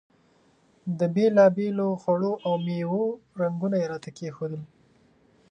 [0.99, 3.03] د بېلابېلو خوړو او میوو
[3.41, 4.63] رنګونه یې راته کېښودل.